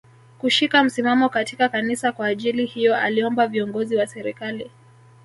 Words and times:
Kushika 0.37 0.83
msimamo 0.83 1.29
katika 1.29 1.69
Kanisa 1.69 2.11
Kwa 2.11 2.25
ajili 2.27 2.65
hiyo 2.65 2.95
aliomba 2.97 3.47
viongozi 3.47 3.95
wa 3.95 4.07
serikali 4.07 4.71